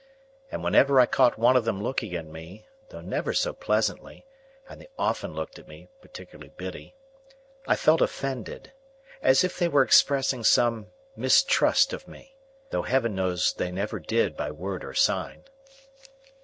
And 0.51 0.63
whenever 0.63 0.99
I 0.99 1.05
caught 1.05 1.37
one 1.37 1.55
of 1.55 1.63
them 1.63 1.83
looking 1.83 2.15
at 2.15 2.25
me, 2.25 2.65
though 2.89 3.01
never 3.01 3.33
so 3.33 3.53
pleasantly 3.53 4.25
(and 4.67 4.81
they 4.81 4.87
often 4.97 5.35
looked 5.35 5.59
at 5.59 5.67
me,—particularly 5.67 6.51
Biddy), 6.57 6.95
I 7.67 7.75
felt 7.75 8.01
offended: 8.01 8.71
as 9.21 9.43
if 9.43 9.59
they 9.59 9.67
were 9.67 9.83
expressing 9.83 10.43
some 10.43 10.87
mistrust 11.15 11.93
of 11.93 12.07
me. 12.07 12.35
Though 12.71 12.81
Heaven 12.81 13.13
knows 13.13 13.53
they 13.53 13.69
never 13.69 13.99
did 13.99 14.35
by 14.35 14.49
word 14.49 14.83
or 14.83 14.95
sign. 14.95 15.43